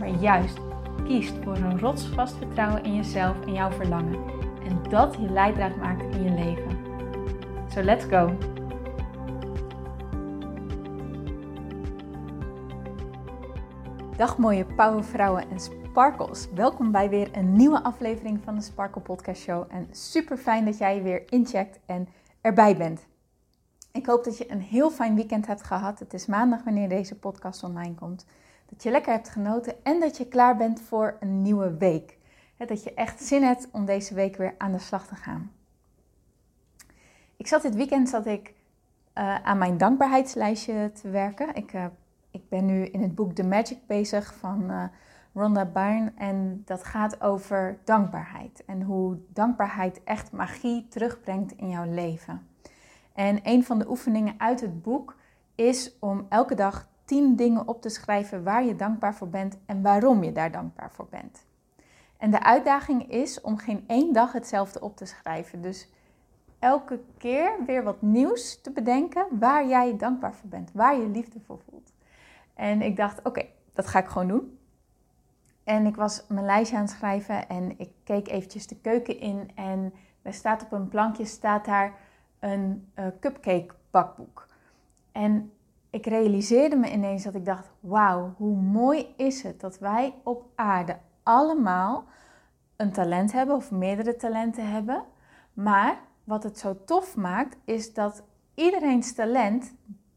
[0.00, 0.58] maar juist
[1.04, 4.24] kiest voor een rotsvast vertrouwen in jezelf en jouw verlangen.
[4.64, 6.78] En dat je leidraad maakt in je leven.
[7.68, 8.36] So let's go!
[14.16, 16.48] Dag mooie powervrouwen en sparkles.
[16.54, 19.64] Welkom bij weer een nieuwe aflevering van de Sparkle Podcast Show.
[19.68, 22.08] En super fijn dat jij weer incheckt en
[22.40, 23.06] erbij bent.
[23.92, 25.98] Ik hoop dat je een heel fijn weekend hebt gehad.
[25.98, 28.26] Het is maandag wanneer deze podcast online komt
[28.70, 32.18] dat je lekker hebt genoten en dat je klaar bent voor een nieuwe week.
[32.56, 35.52] Dat je echt zin hebt om deze week weer aan de slag te gaan.
[37.36, 38.54] Ik zat dit weekend zat ik,
[39.14, 41.54] uh, aan mijn dankbaarheidslijstje te werken.
[41.54, 41.84] Ik, uh,
[42.30, 44.84] ik ben nu in het boek The Magic bezig van uh,
[45.34, 46.12] Rhonda Byrne.
[46.16, 48.64] En dat gaat over dankbaarheid.
[48.66, 52.46] En hoe dankbaarheid echt magie terugbrengt in jouw leven.
[53.12, 55.16] En een van de oefeningen uit het boek
[55.54, 59.82] is om elke dag 10 dingen op te schrijven waar je dankbaar voor bent en
[59.82, 61.46] waarom je daar dankbaar voor bent.
[62.16, 65.62] En de uitdaging is om geen één dag hetzelfde op te schrijven.
[65.62, 65.88] Dus
[66.58, 71.40] elke keer weer wat nieuws te bedenken waar jij dankbaar voor bent, waar je liefde
[71.40, 71.92] voor voelt.
[72.54, 74.58] En ik dacht, oké, dat ga ik gewoon doen.
[75.64, 79.50] En ik was mijn lijstje aan het schrijven en ik keek eventjes de keuken in
[79.54, 81.94] en er staat op een plankje staat daar
[82.38, 84.46] een uh, cupcake bakboek.
[85.12, 85.52] En
[85.90, 90.44] ik realiseerde me ineens dat ik dacht: wauw, hoe mooi is het dat wij op
[90.54, 92.04] aarde allemaal
[92.76, 95.04] een talent hebben of meerdere talenten hebben.
[95.52, 98.22] Maar wat het zo tof maakt, is dat
[98.54, 99.74] iedereen's talent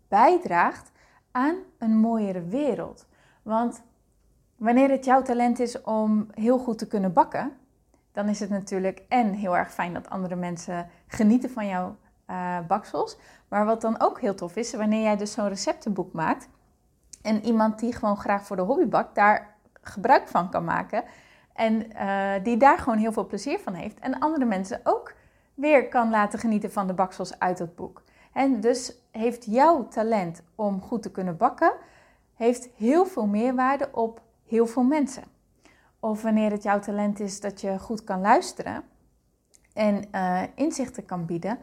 [0.08, 0.92] bijdraagt
[1.32, 3.08] aan een mooiere wereld.
[3.42, 3.84] Want
[4.56, 7.52] wanneer het jouw talent is om heel goed te kunnen bakken,
[8.12, 11.96] dan is het natuurlijk en heel erg fijn dat andere mensen genieten van jouw
[12.30, 13.18] uh, baksels.
[13.48, 16.50] Maar wat dan ook heel tof is, wanneer jij dus zo'n receptenboek maakt
[17.22, 21.04] en iemand die gewoon graag voor de hobby bakt, daar gebruik van kan maken
[21.54, 25.14] en uh, die daar gewoon heel veel plezier van heeft en andere mensen ook
[25.54, 28.04] weer kan laten genieten van de baksels uit het boek.
[28.34, 31.74] En dus heeft jouw talent om goed te kunnen bakken,
[32.34, 35.24] heeft heel veel meerwaarde op heel veel mensen.
[36.00, 38.84] Of wanneer het jouw talent is dat je goed kan luisteren
[39.74, 41.60] en uh, inzichten kan bieden,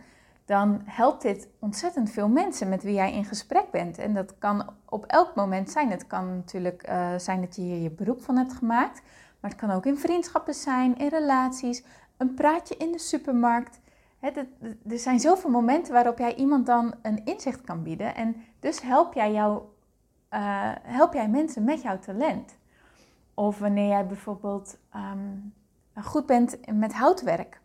[0.51, 3.99] dan helpt dit ontzettend veel mensen met wie jij in gesprek bent.
[3.99, 5.91] En dat kan op elk moment zijn.
[5.91, 9.03] Het kan natuurlijk uh, zijn dat je hier je beroep van hebt gemaakt,
[9.41, 11.85] maar het kan ook in vriendschappen zijn, in relaties,
[12.17, 13.81] een praatje in de supermarkt.
[14.21, 14.47] er
[14.87, 18.15] zijn zoveel momenten waarop jij iemand dan een inzicht kan bieden.
[18.15, 19.63] En dus help jij, jou,
[20.31, 22.59] uh, help jij mensen met jouw talent.
[23.35, 25.55] Of wanneer jij bijvoorbeeld um,
[26.03, 27.61] goed bent met houtwerk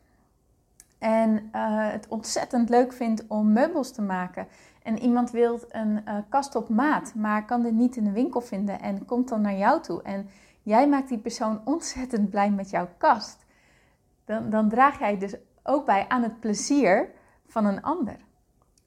[0.98, 4.48] en uh, het ontzettend leuk vindt om meubels te maken.
[4.84, 8.42] En iemand wil een uh, kast op maat, maar kan dit niet in de winkel
[8.42, 10.02] vinden en komt dan naar jou toe.
[10.02, 10.30] En
[10.62, 13.46] jij maakt die persoon ontzettend blij met jouw kast.
[14.26, 17.10] Dan, dan draag jij dus ook bij aan het plezier
[17.48, 18.18] van een ander.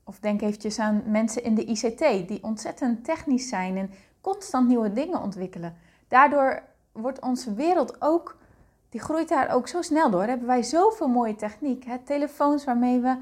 [0.04, 3.90] Of denk eventjes aan mensen in de ICT die ontzettend technisch zijn en
[4.20, 5.76] constant nieuwe dingen ontwikkelen.
[6.08, 8.36] Daardoor wordt onze wereld ook
[8.88, 10.22] die groeit daar ook zo snel door.
[10.22, 11.84] Hebben wij zoveel mooie techniek.
[11.84, 11.99] Hè?
[11.99, 13.16] Telefoons waarmee we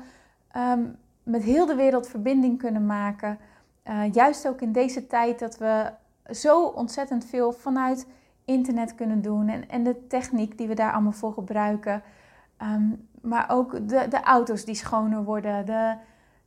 [0.50, 0.84] ehm,
[1.22, 3.38] met heel de wereld verbinding kunnen maken.
[3.88, 5.93] Uh, juist ook in deze tijd dat we
[6.31, 8.06] zo ontzettend veel vanuit
[8.44, 9.49] internet kunnen doen.
[9.49, 12.03] En, en de techniek die we daar allemaal voor gebruiken.
[12.62, 15.66] Um, maar ook de, de auto's die schoner worden.
[15.66, 15.97] De,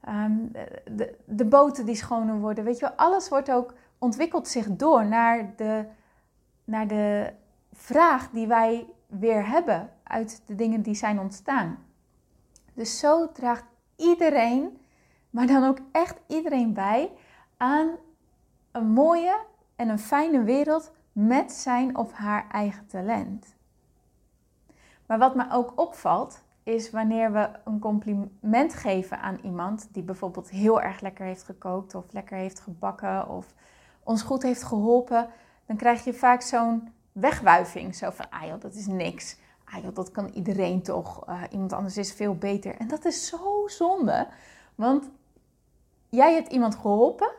[0.07, 0.51] um,
[0.91, 2.63] de, de boten die schoner worden.
[2.63, 5.85] Weet je wel, alles wordt ook, ontwikkelt zich door naar de,
[6.63, 7.33] naar de
[7.73, 11.77] vraag die wij weer hebben uit de dingen die zijn ontstaan.
[12.73, 13.65] Dus zo draagt
[13.95, 14.77] iedereen,
[15.29, 17.11] maar dan ook echt iedereen bij
[17.57, 17.89] aan
[18.71, 19.39] een mooie
[19.75, 23.55] en een fijne wereld met zijn of haar eigen talent.
[25.05, 30.49] Maar wat me ook opvalt, is wanneer we een compliment geven aan iemand die bijvoorbeeld
[30.49, 33.53] heel erg lekker heeft gekookt of lekker heeft gebakken of
[34.03, 35.29] ons goed heeft geholpen,
[35.65, 37.95] dan krijg je vaak zo'n wegwuiving.
[37.95, 39.37] Zo van, ah dat is niks.
[39.65, 41.29] Ah dat kan iedereen toch.
[41.29, 42.75] Uh, iemand anders is veel beter.
[42.75, 44.27] En dat is zo zonde.
[44.75, 45.09] Want
[46.09, 47.31] jij hebt iemand geholpen.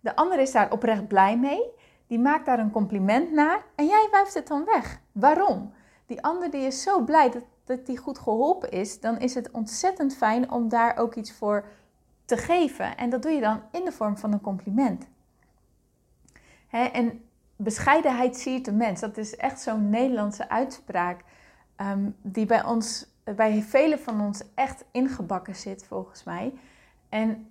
[0.00, 1.62] De ander is daar oprecht blij mee.
[2.06, 5.00] die maakt daar een compliment naar en jij wuift het dan weg.
[5.12, 5.72] Waarom?
[6.06, 9.50] Die ander die is zo blij dat, dat die goed geholpen is, dan is het
[9.50, 11.64] ontzettend fijn om daar ook iets voor
[12.24, 12.96] te geven.
[12.96, 15.06] En dat doe je dan in de vorm van een compliment.
[16.68, 17.24] Hè, en
[17.62, 19.00] bescheidenheid ziet de mens.
[19.00, 21.20] Dat is echt zo'n Nederlandse uitspraak
[21.76, 26.52] um, die bij ons, bij velen van ons echt ingebakken zit, volgens mij.
[27.08, 27.48] En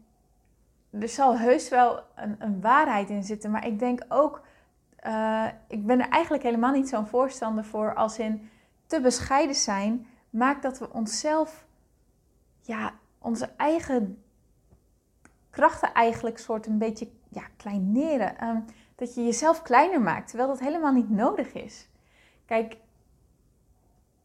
[0.92, 4.42] er zal heus wel een, een waarheid in zitten, maar ik denk ook,
[5.06, 8.50] uh, ik ben er eigenlijk helemaal niet zo'n voorstander voor als in
[8.86, 11.66] te bescheiden zijn, maakt dat we onszelf,
[12.62, 14.24] ja, onze eigen
[15.50, 18.48] krachten eigenlijk soort een beetje ja, kleineren.
[18.48, 18.66] Um,
[19.00, 21.88] dat je jezelf kleiner maakt, terwijl dat helemaal niet nodig is.
[22.46, 22.78] Kijk,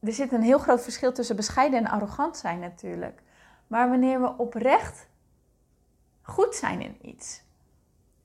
[0.00, 3.22] er zit een heel groot verschil tussen bescheiden en arrogant zijn natuurlijk.
[3.66, 5.08] Maar wanneer we oprecht
[6.22, 7.42] goed zijn in iets.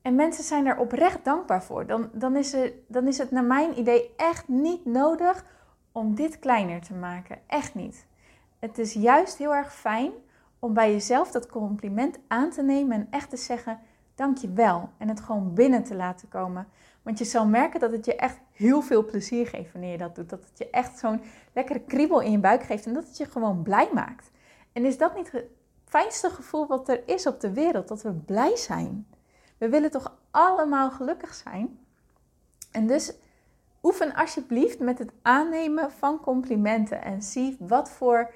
[0.01, 1.85] En mensen zijn er oprecht dankbaar voor.
[1.85, 5.45] Dan, dan, is het, dan is het naar mijn idee echt niet nodig
[5.91, 7.39] om dit kleiner te maken.
[7.47, 8.05] Echt niet.
[8.59, 10.11] Het is juist heel erg fijn
[10.59, 13.79] om bij jezelf dat compliment aan te nemen en echt te zeggen:
[14.19, 14.89] dank je wel.
[14.97, 16.67] En het gewoon binnen te laten komen.
[17.01, 20.15] Want je zal merken dat het je echt heel veel plezier geeft wanneer je dat
[20.15, 20.29] doet.
[20.29, 21.21] Dat het je echt zo'n
[21.53, 24.31] lekkere kriebel in je buik geeft en dat het je gewoon blij maakt.
[24.73, 25.45] En is dat niet het
[25.85, 27.87] fijnste gevoel wat er is op de wereld?
[27.87, 29.07] Dat we blij zijn.
[29.57, 31.79] We willen toch allemaal gelukkig zijn?
[32.71, 33.13] En dus
[33.83, 38.33] oefen alsjeblieft met het aannemen van complimenten en zie wat voor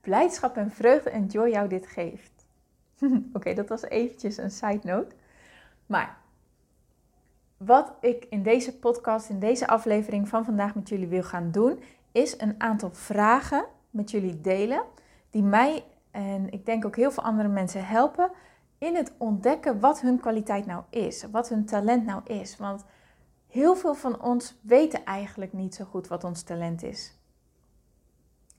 [0.00, 2.38] blijdschap en vreugde en joy jou dit geeft.
[3.36, 5.14] Oké, dat was eventjes een side note.
[5.88, 6.16] Maar
[7.56, 11.82] wat ik in deze podcast, in deze aflevering van vandaag met jullie wil gaan doen,
[12.12, 14.82] is een aantal vragen met jullie delen
[15.30, 18.30] die mij en ik denk ook heel veel andere mensen helpen
[18.78, 22.56] in het ontdekken wat hun kwaliteit nou is, wat hun talent nou is.
[22.56, 22.84] Want
[23.46, 27.14] heel veel van ons weten eigenlijk niet zo goed wat ons talent is.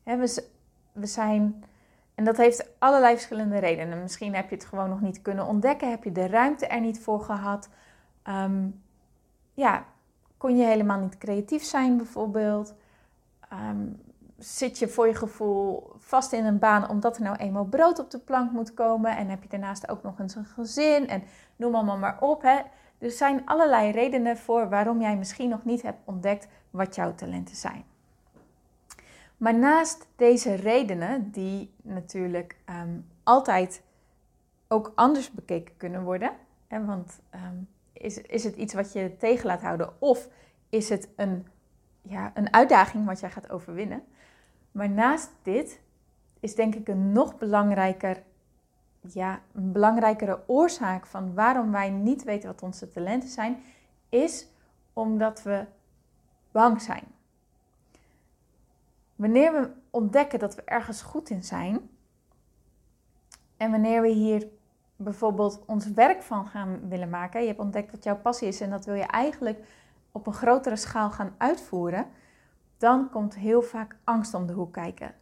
[0.03, 1.63] we, zijn
[2.19, 4.01] en dat heeft allerlei verschillende redenen.
[4.01, 6.99] Misschien heb je het gewoon nog niet kunnen ontdekken, heb je de ruimte er niet
[6.99, 7.69] voor gehad.
[8.23, 8.67] Ehm,
[9.53, 9.85] ja,
[10.37, 12.73] kon je helemaal niet creatief zijn bijvoorbeeld.
[13.49, 13.87] Ehm,
[14.37, 18.11] zit je voor je gevoel vast in een baan omdat er nou eenmaal brood op
[18.11, 19.17] de plank moet komen.
[19.17, 21.23] En heb je daarnaast ook nog eens een gezin en
[21.55, 22.41] noem allemaal maar op.
[22.41, 22.59] Hè.
[22.97, 27.55] Er zijn allerlei redenen voor waarom jij misschien nog niet hebt ontdekt wat jouw talenten
[27.55, 27.83] zijn.
[29.39, 33.83] Maar naast deze redenen, die natuurlijk um, altijd
[34.67, 36.31] ook anders bekeken kunnen worden,
[36.67, 40.27] want um, is, is het iets wat je tegen laat houden of
[40.69, 41.47] is het een,
[42.01, 44.03] ja, een uitdaging wat jij gaat overwinnen?
[44.71, 45.81] Maar naast dit
[46.39, 48.23] is denk ik een nog belangrijker,
[49.01, 53.63] ja, een belangrijkere oorzaak van waarom wij niet weten wat onze talenten zijn,
[54.09, 54.47] is
[54.93, 55.65] omdat we
[56.51, 57.03] bang zijn.
[59.19, 61.89] Wanneer we ontdekken dat we ergens goed in zijn
[63.57, 64.47] en wanneer we hier
[64.95, 68.69] bijvoorbeeld ons werk van gaan willen maken, je hebt ontdekt wat jouw passie is en
[68.69, 69.67] dat wil je eigenlijk
[70.11, 72.07] op een grotere schaal gaan uitvoeren,
[72.77, 75.15] dan komt heel vaak angst om de hoek kijken.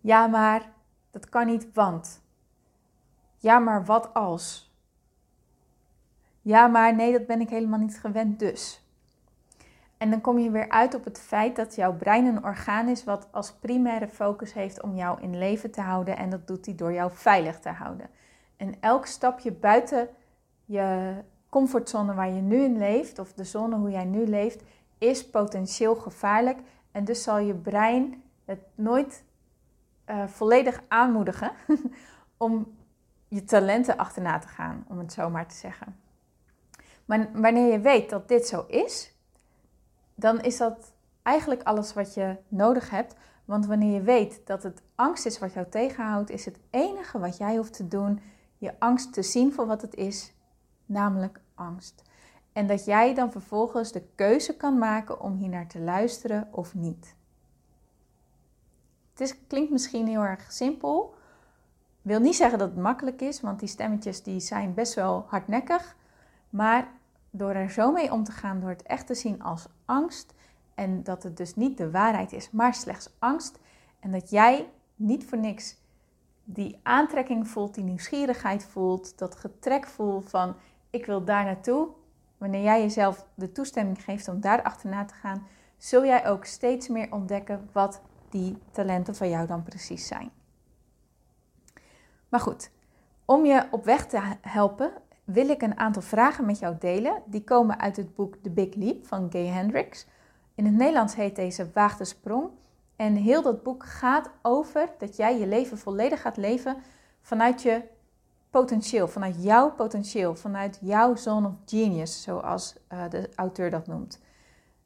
[0.00, 0.72] Ja, maar
[1.10, 2.22] dat kan niet, want.
[3.36, 4.74] Ja, maar wat als?
[6.42, 8.85] Ja, maar nee, dat ben ik helemaal niet gewend, dus.
[9.98, 13.04] En dan kom je weer uit op het feit dat jouw brein een orgaan is
[13.04, 16.16] wat als primaire focus heeft om jou in leven te houden.
[16.16, 18.08] En dat doet hij door jou veilig te houden.
[18.56, 20.08] En elk stapje buiten
[20.64, 21.14] je
[21.48, 24.62] comfortzone waar je nu in leeft, of de zone hoe jij nu leeft,
[24.98, 26.58] is potentieel gevaarlijk.
[26.92, 29.24] En dus zal je brein het nooit
[30.06, 31.52] uh, volledig aanmoedigen
[32.36, 32.76] om
[33.28, 36.00] je talenten achterna te gaan, om het zo maar te zeggen.
[37.04, 39.15] Maar wanneer je weet dat dit zo is,
[40.16, 40.92] dan is dat
[41.22, 43.14] eigenlijk alles wat je nodig hebt.
[43.44, 47.36] Want wanneer je weet dat het angst is wat jou tegenhoudt, is het enige wat
[47.36, 48.20] jij hoeft te doen
[48.58, 50.32] je angst te zien voor wat het is,
[50.86, 52.02] namelijk angst.
[52.52, 56.74] En dat jij dan vervolgens de keuze kan maken om hier naar te luisteren of
[56.74, 57.14] niet.
[59.10, 61.14] Het is, klinkt misschien heel erg simpel.
[62.02, 65.96] Wil niet zeggen dat het makkelijk is, want die stemmetjes die zijn best wel hardnekkig.
[66.50, 66.88] Maar
[67.30, 70.34] door er zo mee om te gaan, door het echt te zien als angst
[70.74, 73.58] en dat het dus niet de waarheid is, maar slechts angst
[74.00, 75.76] en dat jij niet voor niks
[76.44, 80.56] die aantrekking voelt, die nieuwsgierigheid voelt, dat getrek voelt van
[80.90, 81.88] ik wil daar naartoe.
[82.38, 86.88] Wanneer jij jezelf de toestemming geeft om daar achterna te gaan, zul jij ook steeds
[86.88, 88.00] meer ontdekken wat
[88.30, 90.30] die talenten van jou dan precies zijn.
[92.28, 92.70] Maar goed,
[93.24, 94.92] om je op weg te helpen,
[95.26, 97.22] wil ik een aantal vragen met jou delen.
[97.24, 100.06] Die komen uit het boek The Big Leap van Gay Hendricks.
[100.54, 102.48] In het Nederlands heet deze Waag de Sprong.
[102.96, 106.76] En heel dat boek gaat over dat jij je leven volledig gaat leven
[107.20, 107.82] vanuit je
[108.50, 114.20] potentieel, vanuit jouw potentieel, vanuit jouw zone of genius, zoals uh, de auteur dat noemt.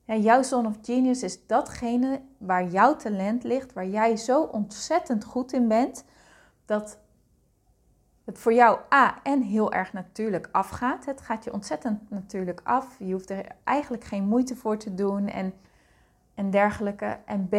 [0.05, 5.53] Jouw zone of genius is datgene waar jouw talent ligt, waar jij zo ontzettend goed
[5.53, 6.05] in bent,
[6.65, 6.99] dat
[8.31, 11.05] het voor jou A en heel erg natuurlijk afgaat.
[11.05, 12.99] Het gaat je ontzettend natuurlijk af.
[12.99, 15.55] Je hoeft er eigenlijk geen moeite voor te doen en,
[16.35, 17.19] en dergelijke.
[17.25, 17.55] En B,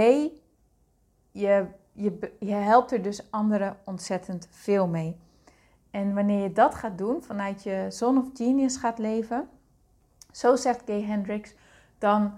[1.31, 5.17] je, je, je helpt er dus anderen ontzettend veel mee.
[5.89, 9.49] En wanneer je dat gaat doen, vanuit je zone of genius gaat leven,
[10.31, 11.55] zo zegt Gay Hendricks,
[11.97, 12.33] dan,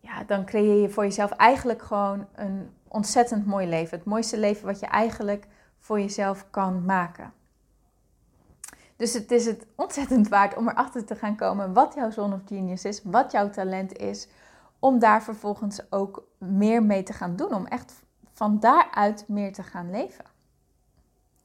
[0.00, 3.98] ja, dan creëer je voor jezelf eigenlijk gewoon een ontzettend mooi leven.
[3.98, 5.46] Het mooiste leven wat je eigenlijk
[5.78, 7.32] voor jezelf kan maken.
[9.00, 12.40] Dus het is het ontzettend waard om erachter te gaan komen wat jouw zone of
[12.46, 14.28] genius is, wat jouw talent is,
[14.78, 17.92] om daar vervolgens ook meer mee te gaan doen, om echt
[18.32, 20.24] van daaruit meer te gaan leven.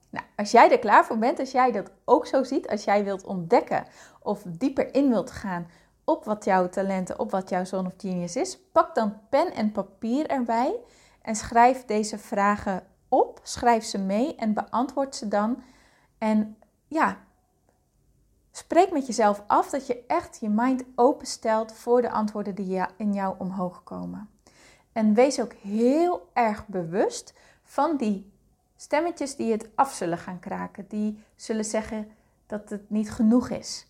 [0.10, 3.04] Nou, als jij er klaar voor bent, als jij dat ook zo ziet, als jij
[3.04, 3.86] wilt ontdekken
[4.20, 5.68] of dieper in wilt gaan
[6.04, 9.72] op wat jouw talenten, op wat jouw zone of genius is, pak dan pen en
[9.72, 10.76] papier erbij
[11.22, 15.64] en schrijf deze vragen op, schrijf ze mee en beantwoord ze dan.
[16.18, 16.58] En
[16.88, 17.18] ja,
[18.58, 23.14] spreek met jezelf af dat je echt je mind openstelt voor de antwoorden die in
[23.14, 24.30] jou omhoog komen.
[24.92, 27.34] En wees ook heel erg bewust
[27.64, 28.32] van die
[28.76, 30.86] stemmetjes die het af zullen gaan kraken.
[30.88, 32.12] Die zullen zeggen
[32.46, 33.88] dat het niet genoeg is.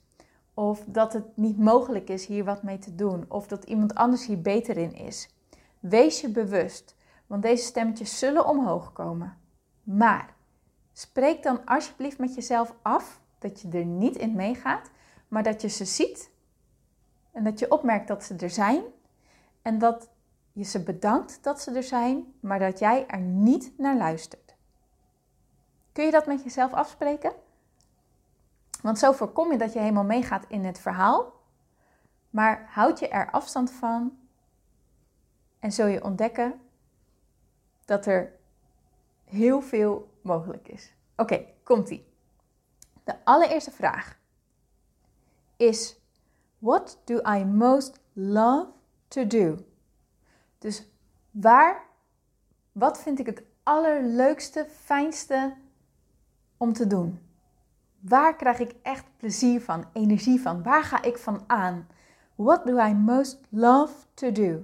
[0.53, 3.25] Of dat het niet mogelijk is hier wat mee te doen.
[3.27, 5.29] Of dat iemand anders hier beter in is.
[5.79, 6.95] Wees je bewust,
[7.27, 9.37] want deze stemmetjes zullen omhoog komen.
[9.83, 10.33] Maar
[10.93, 14.89] spreek dan alsjeblieft met jezelf af dat je er niet in meegaat,
[15.27, 16.31] maar dat je ze ziet
[17.31, 18.83] en dat je opmerkt dat ze er zijn
[19.61, 20.09] en dat
[20.51, 24.55] je ze bedankt dat ze er zijn, maar dat jij er niet naar luistert.
[25.91, 27.33] Kun je dat met jezelf afspreken?
[28.81, 31.33] Want zo voorkom je dat je helemaal meegaat in het verhaal,
[32.29, 34.17] maar houd je er afstand van
[35.59, 36.61] en zul je ontdekken
[37.85, 38.35] dat er
[39.23, 40.93] heel veel mogelijk is.
[41.15, 42.14] Oké, komt-ie.
[43.05, 44.17] De allereerste vraag
[45.57, 45.99] is:
[46.57, 48.67] What do I most love
[49.07, 49.57] to do?
[50.57, 50.87] Dus
[51.31, 51.85] waar,
[52.71, 55.55] wat vind ik het allerleukste, fijnste
[56.57, 57.19] om te doen?
[57.99, 60.63] Waar krijg ik echt plezier van, energie van?
[60.63, 61.87] Waar ga ik van aan?
[62.35, 64.63] What do I most love to do?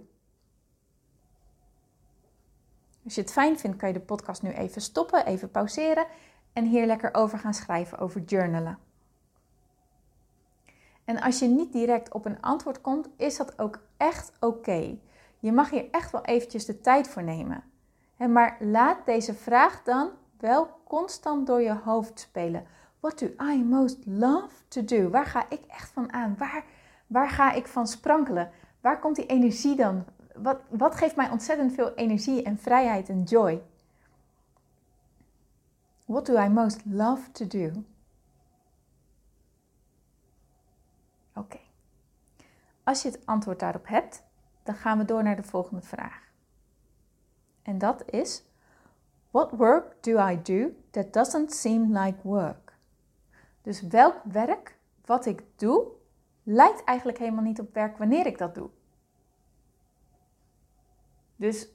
[3.03, 6.05] Als je het fijn vindt, kan je de podcast nu even stoppen, even pauzeren
[6.53, 8.77] en hier lekker over gaan schrijven, over journalen.
[11.05, 14.97] En als je niet direct op een antwoord komt, is dat ook echt oké.
[15.39, 17.63] Je mag hier echt wel eventjes de tijd voor nemen.
[18.17, 22.65] Maar laat deze vraag dan wel constant door je hoofd spelen.
[22.99, 25.09] What do I most love to do?
[25.09, 26.35] Waar ga ik echt van aan?
[26.37, 26.63] Waar,
[27.07, 28.51] waar ga ik van sprankelen?
[28.81, 30.05] Waar komt die energie dan?
[30.35, 33.61] Wat, wat geeft mij ontzettend veel energie en vrijheid en joy?
[36.11, 37.83] What do I most love to do?
[41.35, 41.59] Oké.
[42.83, 44.23] Als je het antwoord daarop hebt,
[44.63, 46.31] dan gaan we door naar de volgende vraag.
[47.61, 48.43] En dat is:
[49.29, 52.77] What work do I do that doesn't seem like work?
[53.61, 55.87] Dus welk werk wat ik doe
[56.43, 58.69] lijkt eigenlijk helemaal niet op werk wanneer ik dat doe.
[61.35, 61.67] Dus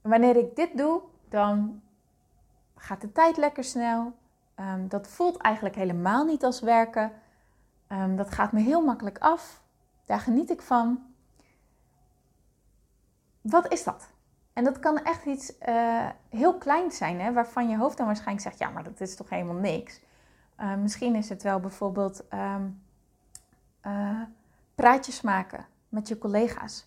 [0.00, 1.82] wanneer ik dit doe, dan
[2.84, 4.12] gaat de tijd lekker snel.
[4.56, 7.12] Um, dat voelt eigenlijk helemaal niet als werken.
[7.88, 9.62] Um, dat gaat me heel makkelijk af.
[10.04, 11.14] Daar geniet ik van.
[13.40, 14.08] Wat is dat?
[14.52, 18.46] En dat kan echt iets uh, heel kleins zijn, hè, waarvan je hoofd dan waarschijnlijk
[18.46, 20.00] zegt: ja, maar dat is toch helemaal niks.
[20.60, 24.20] Uh, misschien is het wel bijvoorbeeld uh,
[24.74, 26.86] praatjes maken met je collega's.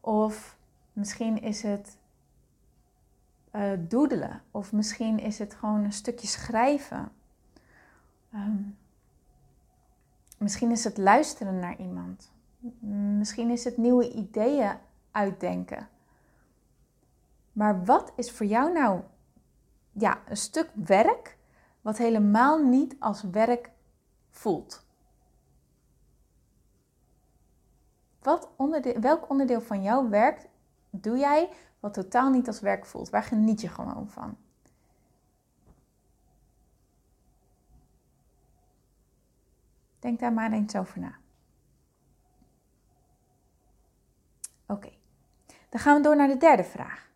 [0.00, 0.56] Of
[0.92, 1.96] misschien is het
[3.52, 4.42] uh, doedelen.
[4.50, 7.12] Of misschien is het gewoon een stukje schrijven.
[8.34, 8.76] Um,
[10.38, 12.32] misschien is het luisteren naar iemand.
[13.18, 14.72] Misschien is het nieuwe ideeën
[15.10, 15.88] uitdenken.
[17.52, 19.00] Maar wat is voor jou nou
[19.92, 21.38] ja, een stuk werk
[21.80, 23.70] wat helemaal niet als werk
[24.30, 24.84] voelt?
[28.22, 30.48] Wat onderdeel, welk onderdeel van jouw werk
[30.90, 31.50] doe jij
[31.80, 33.10] wat totaal niet als werk voelt?
[33.10, 34.36] Waar geniet je gewoon van?
[39.98, 41.18] Denk daar maar eens over na.
[44.66, 44.90] Oké,
[45.68, 47.10] dan gaan we door naar de derde vraag.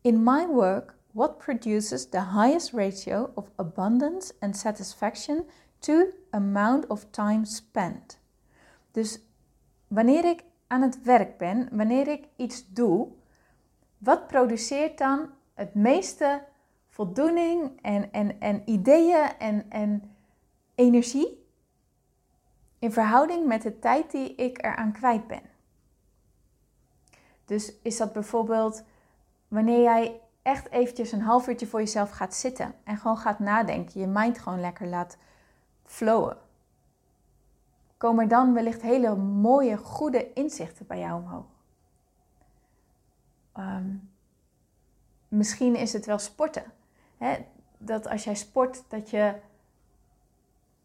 [0.00, 5.44] In my work, what produces the highest ratio of abundance and satisfaction
[5.78, 8.18] to amount of time spent?
[8.90, 9.20] Dus
[9.88, 13.08] wanneer ik aan het werk ben, wanneer ik iets doe,
[13.98, 16.44] wat produceert dan het meeste
[16.88, 20.14] voldoening en, en, en ideeën en, en
[20.74, 21.46] energie
[22.78, 25.42] in verhouding met de tijd die ik eraan kwijt ben?
[27.44, 28.84] Dus is dat bijvoorbeeld
[29.48, 34.00] wanneer jij echt eventjes een half uurtje voor jezelf gaat zitten en gewoon gaat nadenken,
[34.00, 35.16] je mind gewoon lekker laat
[35.84, 36.36] flowen.
[38.02, 41.44] Komen er dan wellicht hele mooie, goede inzichten bij jou omhoog?
[43.52, 43.86] Ehm,
[45.28, 46.64] misschien is het wel sporten.
[47.18, 47.36] Hè?
[47.78, 49.34] Dat als jij sport, dat je.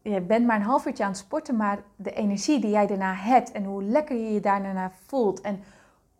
[0.02, 3.14] Je bent maar een half uurtje aan het sporten, maar de energie die jij daarna
[3.14, 5.62] hebt en hoe lekker je je daarna voelt en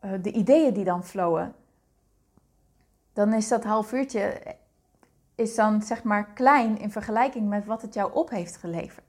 [0.05, 1.55] uh, de ideeën die dan flowen,
[3.13, 4.57] dan is dat half uurtje
[5.35, 9.08] is dan zeg maar klein in vergelijking met wat het jou op heeft geleverd.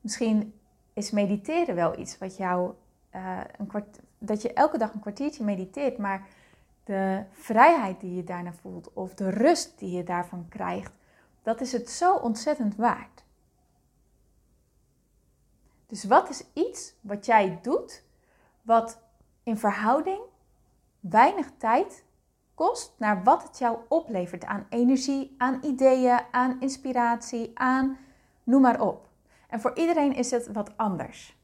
[0.00, 0.54] Misschien
[0.92, 2.72] is mediteren wel iets wat jou
[3.14, 6.26] uh, een kwart, dat je elke dag een kwartiertje mediteert, maar
[6.84, 10.92] de vrijheid die je daarna voelt of de rust die je daarvan krijgt,
[11.42, 13.24] dat is het zo ontzettend waard.
[15.86, 18.02] Dus wat is iets wat jij doet,
[18.62, 18.98] wat
[19.42, 20.20] in verhouding
[21.00, 22.04] weinig tijd
[22.54, 27.98] kost naar wat het jou oplevert aan energie, aan ideeën, aan inspiratie, aan
[28.44, 29.09] noem maar op.
[29.50, 31.38] En voor iedereen is het wat anders.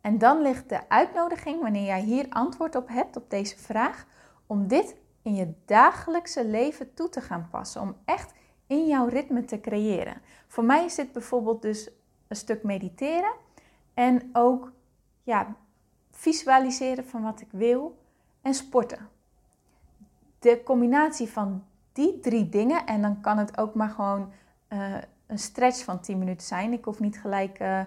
[0.00, 4.06] En dan ligt de uitnodiging, wanneer jij hier antwoord op hebt op deze vraag,
[4.46, 7.80] om dit in je dagelijkse leven toe te gaan passen.
[7.80, 8.32] Om echt
[8.66, 10.20] in jouw ritme te creëren.
[10.46, 11.90] Voor mij is dit bijvoorbeeld dus
[12.28, 13.32] een stuk mediteren
[13.94, 14.72] en ook
[15.22, 15.56] ja,
[16.10, 17.98] visualiseren van wat ik wil
[18.42, 19.08] en sporten.
[20.38, 21.64] De combinatie van
[21.98, 24.32] die drie dingen, en dan kan het ook maar gewoon
[24.68, 24.94] uh,
[25.26, 26.72] een stretch van 10 minuten zijn.
[26.72, 27.80] Ik hoef niet gelijk uh,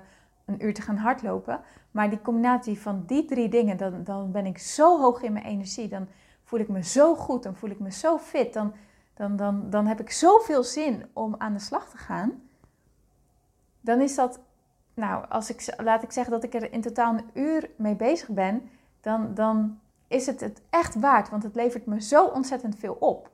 [0.45, 1.62] een uur te gaan hardlopen.
[1.91, 5.45] Maar die combinatie van die drie dingen, dan, dan ben ik zo hoog in mijn
[5.45, 5.88] energie.
[5.88, 6.08] Dan
[6.43, 8.54] voel ik me zo goed, dan voel ik me zo fit.
[8.54, 8.74] Dan,
[9.13, 12.41] dan, dan, dan heb ik zoveel zin om aan de slag te gaan.
[13.82, 14.39] Dan is dat
[14.93, 18.30] nou, als ik, laat ik zeggen dat ik er in totaal een uur mee bezig
[18.30, 18.69] ben,
[19.02, 23.30] dan, dan is het het echt waard, want het levert me zo ontzettend veel op.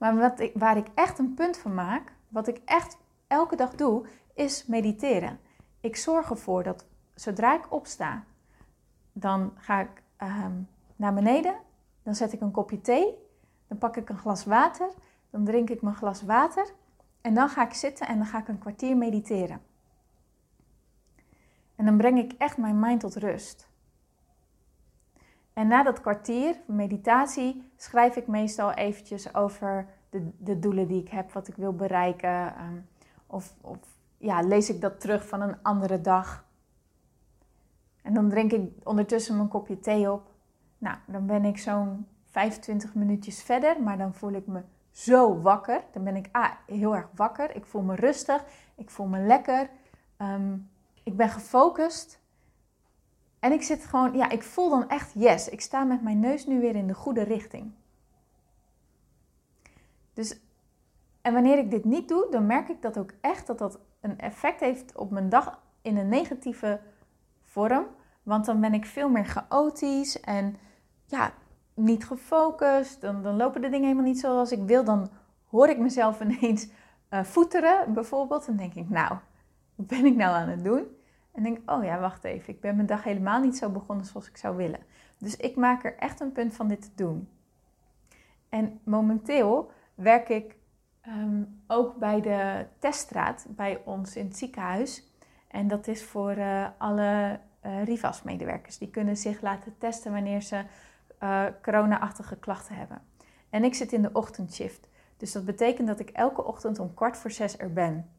[0.00, 3.74] Maar wat ik, waar ik echt een punt van maak, wat ik echt elke dag
[3.74, 5.38] doe, is mediteren.
[5.80, 8.24] Ik zorg ervoor dat zodra ik opsta,
[9.12, 10.52] dan ga ik ehm,
[10.96, 11.54] naar beneden,
[12.02, 13.14] dan zet ik een kopje thee,
[13.66, 14.88] dan pak ik een glas water,
[15.30, 16.66] dan drink ik mijn glas water
[17.20, 19.62] en dan ga ik zitten en dan ga ik een kwartier mediteren.
[21.76, 23.69] En dan breng ik echt mijn mind tot rust.
[25.52, 31.08] En na dat kwartier meditatie schrijf ik meestal eventjes over de, de doelen die ik
[31.08, 32.54] heb, wat ik wil bereiken.
[32.54, 32.78] Ehm,
[33.26, 33.78] of, of
[34.16, 36.44] ja, lees ik dat terug van een andere dag.
[38.02, 40.30] En dan drink ik ondertussen mijn kopje thee op.
[40.78, 45.84] Nou, dan ben ik zo'n 25 minuutjes verder, maar dan voel ik me zo wakker.
[45.92, 47.56] Dan ben ik ah, heel erg wakker.
[47.56, 48.44] Ik voel me rustig.
[48.74, 49.70] Ik voel me lekker.
[50.18, 50.70] Um,
[51.02, 52.19] ik ben gefocust.
[53.40, 55.48] En ik zit gewoon, ja, ik voel dan echt yes.
[55.48, 57.72] Ik sta met mijn neus nu weer in de goede richting.
[60.12, 60.40] Dus,
[61.22, 64.18] en wanneer ik dit niet doe, dan merk ik dat ook echt dat dat een
[64.18, 66.80] effect heeft op mijn dag in een negatieve
[67.42, 67.86] vorm.
[68.22, 70.56] Want dan ben ik veel meer chaotisch en
[71.06, 71.32] ja,
[71.74, 73.00] niet gefocust.
[73.00, 74.84] Dan, dan lopen de dingen helemaal niet zoals ik wil.
[74.84, 75.10] Dan
[75.46, 76.68] hoor ik mezelf ineens
[77.10, 78.46] uh, voeteren bijvoorbeeld.
[78.46, 79.16] En denk ik, nou,
[79.74, 80.86] wat ben ik nou aan het doen?
[81.32, 84.28] En denk, oh ja, wacht even, ik ben mijn dag helemaal niet zo begonnen zoals
[84.28, 84.80] ik zou willen.
[85.18, 87.28] Dus ik maak er echt een punt van dit te doen.
[88.48, 90.56] En momenteel werk ik
[91.00, 95.12] ehm, ook bij de teststraat bij ons in het ziekenhuis.
[95.48, 98.78] En dat is voor uh, alle uh, RIVAS-medewerkers.
[98.78, 100.64] Die kunnen zich laten testen wanneer ze
[101.22, 103.02] uh, corona-achtige klachten hebben.
[103.50, 104.88] En ik zit in de ochtendshift.
[105.16, 108.10] Dus dat betekent dat ik elke ochtend om kwart voor zes er ben.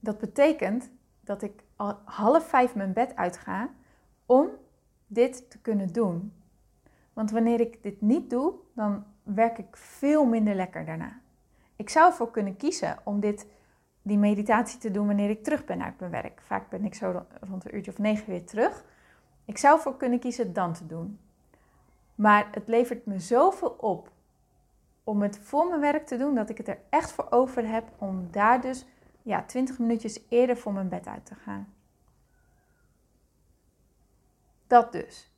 [0.00, 0.90] Dat betekent
[1.28, 3.70] dat ik al half vijf mijn bed uitga
[4.26, 4.48] om
[5.06, 6.32] dit te kunnen doen.
[7.12, 11.20] Want wanneer ik dit niet doe, dan werk ik veel minder lekker daarna.
[11.76, 13.46] Ik zou ervoor kunnen kiezen om dit,
[14.02, 16.40] die meditatie te doen wanneer ik terug ben uit mijn werk.
[16.42, 18.84] Vaak ben ik zo rond een uurtje of negen weer terug.
[19.44, 21.18] Ik zou ervoor kunnen kiezen dan te doen.
[22.14, 24.10] Maar het levert me zoveel op
[25.04, 27.84] om het voor mijn werk te doen, dat ik het er echt voor over heb
[27.98, 28.86] om daar dus
[29.28, 31.72] ja, 20 minuutjes eerder voor mijn bed uit te gaan.
[34.66, 35.32] Dat dus.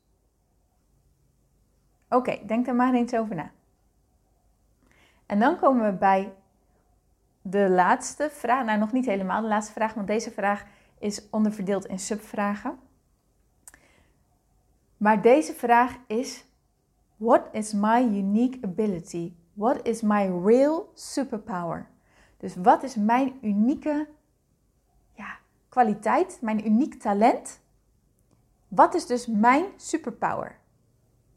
[2.09, 3.51] Oké, denk er maar eens over na.
[5.27, 6.35] En dan komen we bij
[7.43, 8.65] de laatste vraag.
[8.65, 10.65] Nou, nog niet helemaal de laatste vraag, want deze vraag
[10.99, 12.79] is onderverdeeld in subvragen.
[14.97, 16.45] Maar deze vraag is:
[17.17, 19.35] What is my unique ability?
[19.53, 21.90] What is my real superpower?
[22.41, 24.09] Dus wat is mijn unieke
[25.13, 27.61] ja, kwaliteit, mijn uniek talent?
[28.69, 30.57] Wat is dus mijn superpower?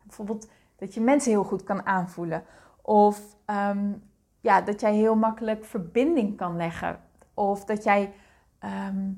[0.03, 2.43] Bijvoorbeeld dat je mensen heel goed kan aanvoelen.
[2.81, 3.93] Of ehm,
[4.39, 6.99] ja, dat jij heel makkelijk verbinding kan leggen.
[7.33, 8.13] Of dat jij
[8.59, 9.11] ehm,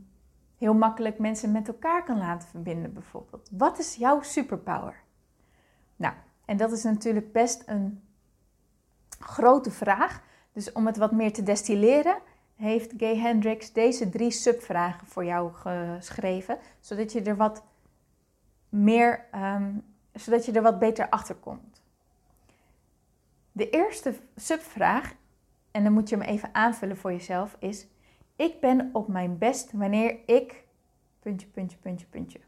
[0.58, 3.50] heel makkelijk mensen met elkaar kan laten verbinden, bijvoorbeeld.
[3.52, 5.04] Wat is jouw superpower?
[5.96, 6.14] Nou,
[6.46, 8.02] en dat is natuurlijk best een
[9.20, 10.22] grote vraag.
[10.56, 12.18] Dus om het wat meer te destilleren,
[12.56, 17.64] heeft Gay Hendricks deze drie subvragen voor jou geschreven, zodat je er wat
[18.70, 19.72] meer, ehm,
[20.14, 21.82] zodat je er wat beter achter komt.
[23.52, 25.14] De eerste subvraag,
[25.72, 27.88] en dan moet je hem even aanvullen voor jezelf, is:
[28.36, 30.64] Ik ben op mijn best wanneer ik.
[31.20, 32.40] Puntje, puntje, puntje, puntje.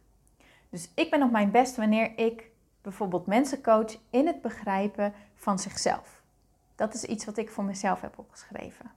[0.69, 5.59] Dus ik ben op mijn best wanneer ik bijvoorbeeld mensen coach in het begrijpen van
[5.59, 6.16] zichzelf.
[6.77, 8.91] Dat is iets wat ik voor mezelf heb opgeschreven.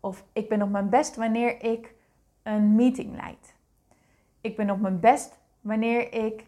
[0.00, 1.94] Of ik ben op mijn best wanneer ik
[2.42, 3.54] een meeting leid.
[4.40, 6.46] Ik ben op mijn best wanneer ik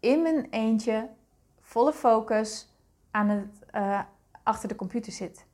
[0.00, 1.08] in mijn eentje
[1.60, 2.68] volle focus
[3.10, 4.00] aan het, uh,
[4.42, 5.46] achter de computer zit.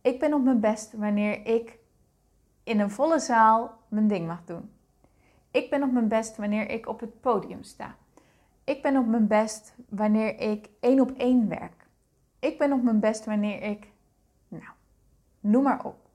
[0.00, 1.78] Ik ben op mijn best wanneer ik
[2.64, 4.70] in een volle zaal mijn ding mag doen.
[5.50, 7.94] Ik ben op mijn best wanneer ik op het podium sta.
[8.64, 11.81] Ik ben op mijn best wanneer ik één op één werk.
[12.42, 13.90] Ik ben op mijn best wanneer ik,
[14.48, 14.72] nou,
[15.40, 16.08] noem maar op.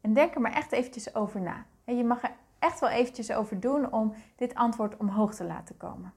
[0.00, 1.64] En denk er maar echt eventjes over na.
[1.84, 6.12] Je mag er echt wel eventjes over doen om dit antwoord omhoog te laten komen.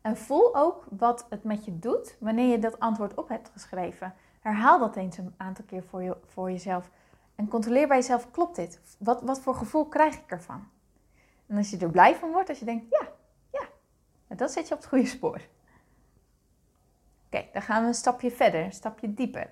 [0.00, 4.14] En voel ook wat het met je doet wanneer je dat antwoord op hebt geschreven.
[4.40, 6.90] Herhaal dat eens een aantal keer voor, je, voor jezelf.
[7.34, 8.80] En controleer bij jezelf, klopt dit?
[8.98, 10.68] Wat, wat voor gevoel krijg ik ervan?
[11.46, 13.08] En als je er blij van wordt, als je denkt, ja,
[13.52, 13.66] ja,
[14.36, 15.40] dan zet je op het goede spoor.
[17.32, 19.50] Oké, dan gaan we een stapje verder, een stapje dieper.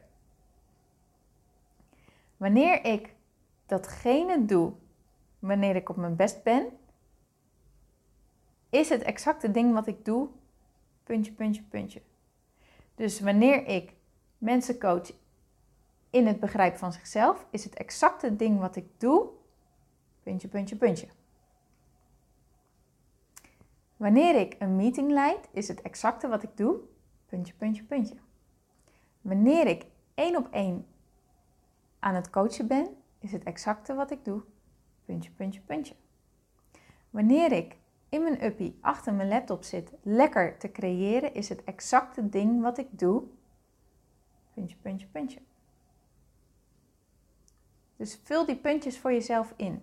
[2.36, 3.14] Wanneer ik
[3.66, 4.72] datgene doe
[5.38, 6.66] wanneer ik op mijn best ben,
[8.70, 10.28] is het exacte ding wat ik doe,
[11.04, 12.02] puntje, puntje, puntje.
[12.94, 13.94] Dus wanneer ik
[14.38, 15.12] mensen coach
[16.10, 19.28] in het begrijpen van zichzelf, is het exacte ding wat ik doe,
[20.22, 21.08] puntje, puntje, puntje.
[23.96, 26.80] Wanneer ik een meeting leid, is het exacte wat ik doe,
[27.28, 28.14] puntje, puntje, puntje.
[29.20, 30.86] Wanneer ik één op één
[31.98, 34.42] aan het coachen ben, is het exacte wat ik doe,
[35.04, 35.94] puntje, puntje, puntje.
[37.10, 37.76] Wanneer ik
[38.08, 42.78] in mijn uppie achter mijn laptop zit lekker te creëren, is het exacte ding wat
[42.78, 43.22] ik doe,
[44.54, 45.40] puntje, puntje, puntje.
[47.96, 49.82] Dus vul die puntjes voor jezelf in.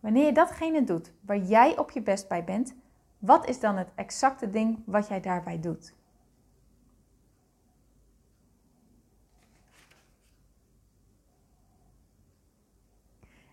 [0.00, 2.74] Wanneer je datgene doet waar jij op je best bij bent,
[3.18, 5.94] wat is dan het exacte ding wat jij daarbij doet?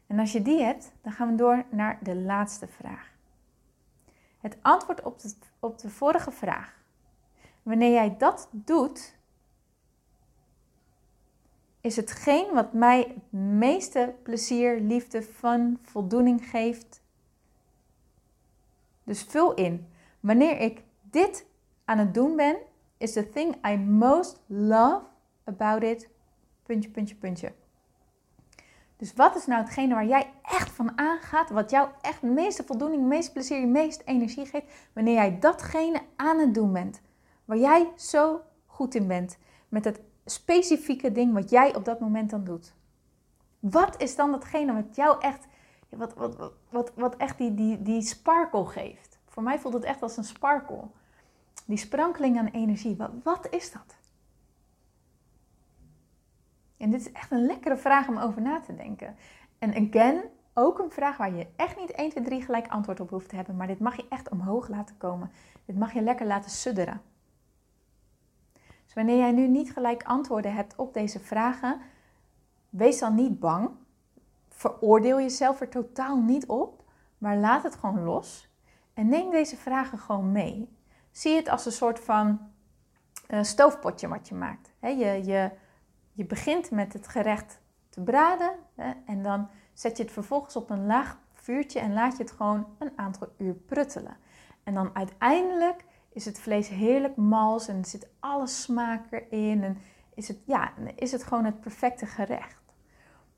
[0.08, 3.12] En als je die hebt, dan gaan we door naar de laatste vraag.
[4.40, 6.82] Het antwoord op de, op de vorige vraag.
[7.62, 9.16] Wanneer jij dat doet,
[11.82, 17.03] is hetgeen wat mij het meeste plezier, liefde, fun, voldoening geeft.
[19.04, 19.88] Dus vul in.
[20.20, 21.46] Wanneer ik dit
[21.86, 22.58] aan het doen ben,
[22.98, 25.02] is the thing I most love
[25.44, 26.10] about it.
[26.64, 27.54] Puntje, puntje, puntje.
[28.98, 32.64] Dus wat is nou hetgene waar jij echt van aangaat, wat jou echt de meeste
[32.64, 37.02] voldoening, de meeste plezier, de meeste energie geeft, wanneer jij datgene aan het doen bent,
[37.46, 39.38] waar jij zo goed in bent,
[39.70, 42.74] met het specifieke ding wat jij op dat moment dan doet.
[43.60, 45.48] Wat is dan datgene wat jou echt,
[45.98, 49.20] wat, wat, wat, wat echt die, die, die sparkle geeft?
[49.26, 50.88] Voor mij voelt het echt als een sparkle.
[51.66, 53.96] Die sprankeling aan energie, wat, wat is dat?
[56.78, 59.16] En dit is echt een lekkere vraag om over na te denken.
[59.60, 63.10] En again, ook een vraag waar je echt niet 1, 2, 3 gelijk antwoord op
[63.10, 63.56] hoeft te hebben.
[63.56, 65.32] Maar dit mag je echt omhoog laten komen.
[65.66, 67.02] Dit mag je lekker laten sudderen.
[68.84, 71.82] Dus wanneer jij nu niet gelijk antwoorden hebt op deze vragen,
[72.70, 73.70] wees dan niet bang.
[74.64, 76.84] Veroordeel jezelf er totaal niet op,
[77.18, 78.50] maar laat het gewoon los.
[78.94, 80.78] En neem deze vragen gewoon mee.
[81.12, 82.40] Zie het als een soort van
[83.28, 84.74] een stoofpotje wat je maakt.
[84.80, 85.52] je, je,
[86.12, 88.52] je begint met het gerecht te braden
[89.06, 92.68] en dan zet je het vervolgens op een laag vuurtje en laat je het gewoon
[92.80, 94.18] een aantal uur pruttelen.
[94.64, 99.78] En dan uiteindelijk is het vlees heerlijk mals en zit alle smaak erin en
[100.14, 102.63] is het, ja, is het gewoon het perfecte gerecht.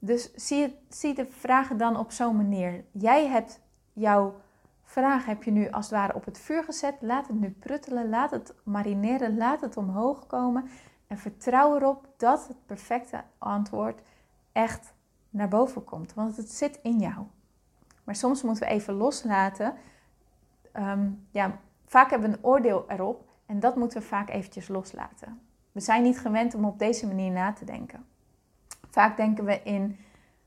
[0.05, 2.83] Dus zie, zie de vragen dan op zo'n manier.
[2.91, 3.59] Jij hebt
[3.93, 4.35] jouw
[4.83, 6.95] vraag heb je nu als het ware op het vuur gezet.
[6.99, 10.69] Laat het nu pruttelen, laat het marineren, laat het omhoog komen.
[11.07, 14.01] En vertrouw erop dat het perfecte antwoord
[14.51, 14.93] echt
[15.29, 16.13] naar boven komt.
[16.13, 17.25] Want het zit in jou.
[18.03, 19.73] Maar soms moeten we even loslaten.
[20.71, 25.41] Ehm, ja, vaak hebben we een oordeel erop en dat moeten we vaak eventjes loslaten.
[25.71, 28.05] We zijn niet gewend om op deze manier na te denken.
[28.95, 29.97] Vaak denken we in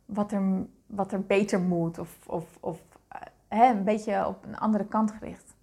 [0.05, 2.81] wat er, wat er beter moet of, of, of
[3.49, 5.55] hè, een beetje op een andere kant gericht.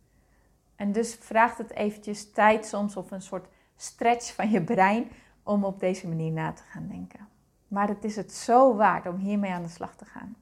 [0.76, 5.08] En dus vraagt het eventjes tijd soms of een soort stretch van je brein
[5.44, 7.28] om op deze manier na te gaan denken.
[7.68, 10.36] Maar het is het zo waard om hiermee aan de slag te gaan.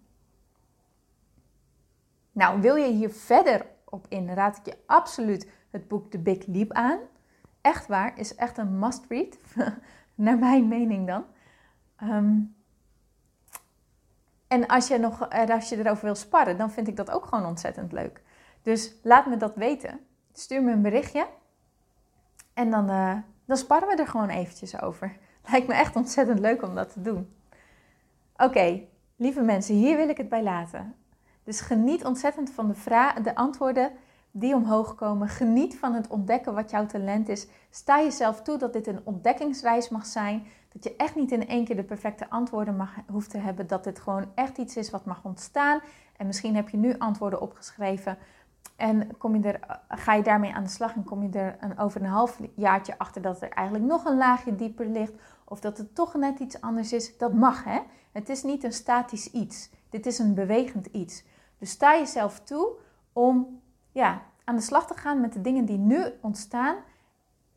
[2.32, 6.46] Nou, wil je hier verder op in, raad ik je absoluut het boek The Big
[6.46, 7.00] Leap aan.
[7.62, 9.38] Echt waar, is echt een must-read,
[10.16, 11.26] naar mijn mening dan.
[12.04, 12.40] Ehm,
[14.48, 17.46] en als je, nog, als je erover wil sparren, dan vind ik dat ook gewoon
[17.46, 18.22] ontzettend leuk.
[18.62, 20.00] Dus laat me dat weten.
[20.34, 21.28] Stuur me een berichtje.
[22.54, 25.18] En dan, uh, dan sparren we er gewoon eventjes over.
[25.52, 27.36] Lijkt me echt ontzettend leuk om dat te doen.
[28.38, 28.82] Oké,
[29.16, 30.96] lieve mensen, hier wil ik het bij laten.
[31.44, 33.92] Dus geniet ontzettend van de, vragen, de antwoorden
[34.32, 35.28] die omhoog komen.
[35.28, 37.48] Geniet van het ontdekken wat jouw talent is.
[37.70, 40.46] Sta jezelf toe dat dit een ontdekkingsreis mag zijn.
[40.74, 43.68] Dat je echt niet in één keer de perfecte antwoorden mag, hoeft te hebben.
[43.68, 45.80] Dat dit gewoon echt iets is wat mag ontstaan.
[46.18, 48.18] En misschien heb je nu antwoorden opgeschreven.
[48.76, 51.78] En kom je er, ga je daarmee aan de slag en kom je er een,
[51.78, 55.14] over een half jaartje achter dat er eigenlijk nog een laagje dieper ligt.
[55.44, 57.18] Of dat het toch net iets anders is.
[57.18, 57.80] Dat mag hè.
[58.12, 59.70] Het is niet een statisch iets.
[59.90, 61.24] Dit is een bewegend iets.
[61.58, 62.72] Dus sta jezelf toe
[63.14, 66.76] om ja, aan de slag te gaan met de dingen die nu ontstaan.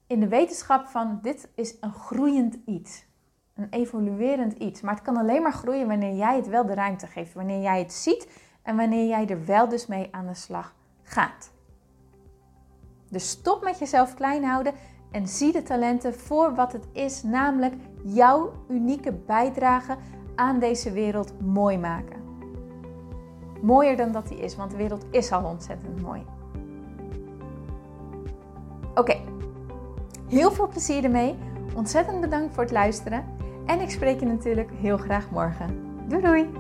[0.06, 3.06] In de wetenschap van dit is een groeiend iets.
[3.54, 4.80] Een evoluerend iets.
[4.80, 7.34] Maar het kan alleen maar groeien wanneer jij het wel de ruimte geeft.
[7.34, 8.28] Wanneer jij het ziet
[8.62, 11.52] en wanneer jij er wel dus mee aan de slag gaat.
[13.10, 14.74] Dus stop met jezelf klein houden
[15.10, 19.96] en zie de talenten voor wat het is, namelijk jouw unieke bijdrage
[20.34, 22.24] aan deze wereld mooi maken.
[23.62, 26.24] Mooier dan dat die is, want de wereld is al ontzettend mooi.
[28.94, 29.20] Oké,
[30.28, 31.34] heel veel plezier ermee.
[31.74, 33.24] Ontzettend bedankt voor het luisteren.
[33.66, 35.98] En ik spreek je natuurlijk heel graag morgen.
[36.08, 36.50] Doei doei!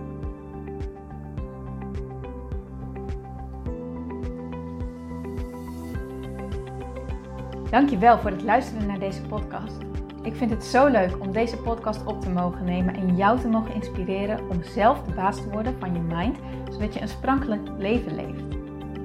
[7.70, 9.76] Dankjewel voor het luisteren naar deze podcast.
[10.22, 13.48] Ik vind het zo leuk om deze podcast op te mogen nemen en jou te
[13.48, 16.38] mogen inspireren om zelf de baas te worden van je mind,
[16.70, 18.42] zodat je een sprankelijk leven leeft.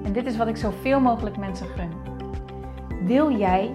[0.04, 1.90] En dit is wat ik zoveel mogelijk mensen gun.
[3.06, 3.74] Wil jij